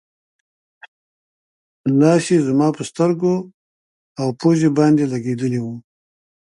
[1.99, 3.35] لاس یې زما پر سترګو
[4.19, 5.67] او پوزې باندې لګېدلی و.